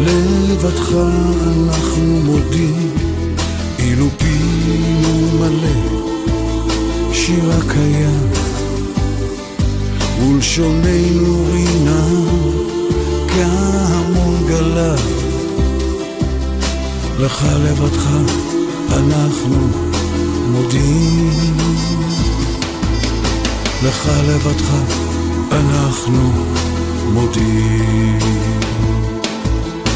[0.00, 0.88] לבדך
[1.54, 2.90] אנחנו מודים,
[3.78, 6.02] אילו פינו מלא,
[7.12, 8.30] שירה קיים,
[10.20, 12.06] ולשוננו רינה,
[13.28, 14.94] כהמון גלה.
[17.20, 18.08] לך לבדך
[18.92, 19.56] אנחנו
[20.50, 21.54] מודים.
[23.84, 24.70] לך לבדך
[25.52, 26.32] אנחנו
[27.12, 28.18] מודים.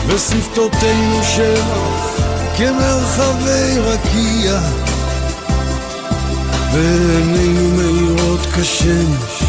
[0.07, 2.09] ושפתותינו שבח
[2.57, 4.59] כמרחבי רקיע,
[6.73, 9.43] ועינינו מאירות כשמש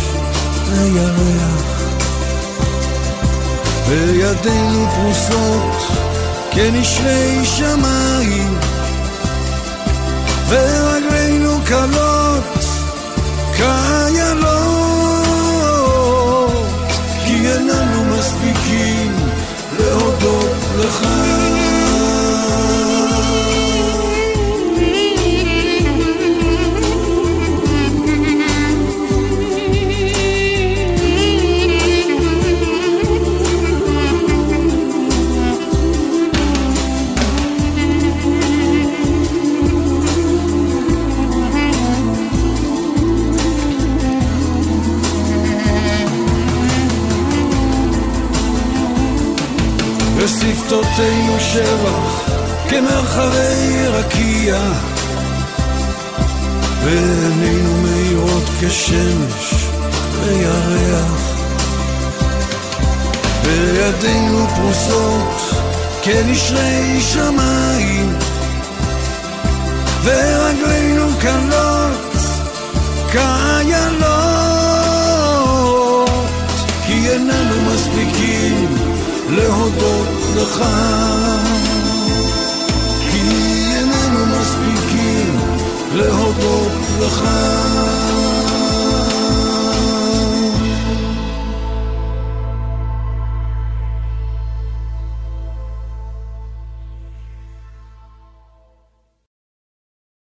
[0.74, 1.80] הירח,
[3.88, 5.98] וידינו פרוסות
[6.52, 8.58] כנשרי שמיים,
[10.50, 12.44] ורגלינו קלות
[13.58, 14.89] כאיילות,
[50.70, 52.30] ושפתותינו שבח
[52.70, 54.60] כמרחבי רקיע.
[56.84, 59.66] ועינינו מאירות כשמש
[60.20, 61.40] וירח.
[63.44, 65.42] וידינו פרוסות
[66.02, 68.18] כנשרי שמיים.
[70.04, 72.16] ורגלינו קלות
[73.12, 74.10] כאיילות
[76.86, 78.78] כי איננו מספיקים
[79.30, 80.64] להודות לך
[83.12, 83.22] כי
[83.76, 85.40] איננו מספיקים
[85.94, 87.24] להודות לך